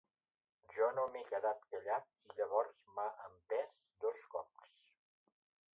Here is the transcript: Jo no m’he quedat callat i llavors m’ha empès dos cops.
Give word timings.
Jo 0.75 0.87
no 0.99 1.03
m’he 1.15 1.21
quedat 1.27 1.61
callat 1.73 2.09
i 2.29 2.35
llavors 2.41 2.81
m’ha 2.95 3.07
empès 3.27 3.79
dos 4.07 4.27
cops. 4.35 4.73